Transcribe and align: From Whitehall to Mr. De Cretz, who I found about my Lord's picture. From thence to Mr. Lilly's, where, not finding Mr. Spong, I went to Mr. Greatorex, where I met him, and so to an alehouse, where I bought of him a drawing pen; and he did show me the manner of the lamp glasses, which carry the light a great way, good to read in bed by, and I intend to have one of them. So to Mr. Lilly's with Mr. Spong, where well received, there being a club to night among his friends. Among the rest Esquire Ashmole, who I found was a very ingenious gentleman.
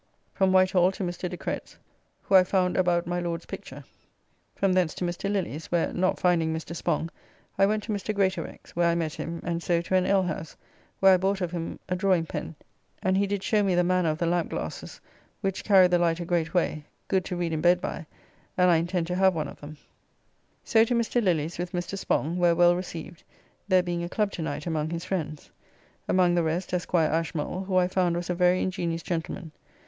From 0.33 0.51
Whitehall 0.51 0.91
to 0.93 1.03
Mr. 1.03 1.29
De 1.29 1.37
Cretz, 1.37 1.77
who 2.23 2.33
I 2.33 2.43
found 2.43 2.75
about 2.75 3.05
my 3.05 3.19
Lord's 3.19 3.45
picture. 3.45 3.83
From 4.55 4.73
thence 4.73 4.95
to 4.95 5.05
Mr. 5.05 5.31
Lilly's, 5.31 5.67
where, 5.67 5.93
not 5.93 6.19
finding 6.19 6.51
Mr. 6.51 6.75
Spong, 6.75 7.11
I 7.59 7.67
went 7.67 7.83
to 7.83 7.91
Mr. 7.93 8.11
Greatorex, 8.11 8.75
where 8.75 8.87
I 8.89 8.95
met 8.95 9.13
him, 9.13 9.41
and 9.43 9.61
so 9.61 9.79
to 9.81 9.93
an 9.95 10.07
alehouse, 10.07 10.55
where 11.01 11.13
I 11.13 11.17
bought 11.17 11.39
of 11.39 11.51
him 11.51 11.77
a 11.87 11.95
drawing 11.95 12.25
pen; 12.25 12.55
and 13.03 13.15
he 13.15 13.27
did 13.27 13.43
show 13.43 13.61
me 13.61 13.75
the 13.75 13.83
manner 13.83 14.09
of 14.09 14.17
the 14.17 14.25
lamp 14.25 14.49
glasses, 14.49 14.99
which 15.41 15.63
carry 15.63 15.87
the 15.87 15.99
light 15.99 16.19
a 16.19 16.25
great 16.25 16.51
way, 16.51 16.83
good 17.07 17.23
to 17.25 17.35
read 17.35 17.53
in 17.53 17.61
bed 17.61 17.79
by, 17.79 18.07
and 18.57 18.71
I 18.71 18.77
intend 18.77 19.05
to 19.05 19.15
have 19.17 19.35
one 19.35 19.47
of 19.47 19.61
them. 19.61 19.77
So 20.63 20.83
to 20.83 20.95
Mr. 20.95 21.23
Lilly's 21.23 21.59
with 21.59 21.73
Mr. 21.73 21.95
Spong, 21.95 22.39
where 22.39 22.55
well 22.55 22.75
received, 22.75 23.21
there 23.67 23.83
being 23.83 24.03
a 24.03 24.09
club 24.09 24.31
to 24.31 24.41
night 24.41 24.65
among 24.65 24.89
his 24.89 25.05
friends. 25.05 25.51
Among 26.07 26.33
the 26.33 26.41
rest 26.41 26.73
Esquire 26.73 27.11
Ashmole, 27.11 27.65
who 27.65 27.75
I 27.77 27.87
found 27.87 28.15
was 28.15 28.31
a 28.31 28.33
very 28.33 28.63
ingenious 28.63 29.03
gentleman. 29.03 29.51